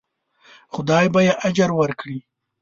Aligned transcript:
خدای 0.73 1.05
به 1.13 1.19
یې 1.27 1.33
اجر 1.47 1.69
ورکړي. 1.75 2.17